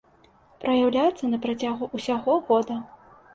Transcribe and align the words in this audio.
Праяўляецца 0.61 1.29
на 1.33 1.37
працягу 1.43 1.91
ўсяго 1.99 2.39
года. 2.49 2.81